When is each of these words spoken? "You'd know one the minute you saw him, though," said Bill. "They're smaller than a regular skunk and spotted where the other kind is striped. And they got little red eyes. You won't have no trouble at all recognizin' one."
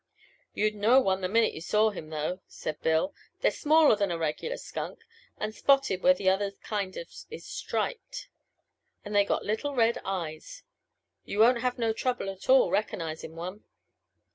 "You'd 0.55 0.73
know 0.73 0.99
one 0.99 1.21
the 1.21 1.27
minute 1.29 1.53
you 1.53 1.61
saw 1.61 1.91
him, 1.91 2.09
though," 2.09 2.41
said 2.47 2.81
Bill. 2.81 3.13
"They're 3.41 3.51
smaller 3.51 3.95
than 3.95 4.09
a 4.09 4.17
regular 4.17 4.57
skunk 4.57 5.01
and 5.37 5.53
spotted 5.53 6.01
where 6.01 6.15
the 6.15 6.27
other 6.27 6.53
kind 6.63 6.97
is 6.97 7.27
striped. 7.45 8.27
And 9.05 9.15
they 9.15 9.23
got 9.23 9.45
little 9.45 9.75
red 9.75 9.99
eyes. 10.03 10.63
You 11.23 11.37
won't 11.37 11.61
have 11.61 11.77
no 11.77 11.93
trouble 11.93 12.31
at 12.31 12.49
all 12.49 12.71
recognizin' 12.71 13.35
one." 13.35 13.63